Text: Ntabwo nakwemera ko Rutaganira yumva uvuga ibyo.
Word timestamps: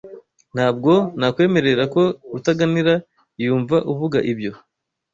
Ntabwo 0.55 0.91
nakwemera 1.19 1.83
ko 1.93 2.01
Rutaganira 2.31 2.93
yumva 3.43 3.77
uvuga 3.91 4.17
ibyo. 4.31 4.51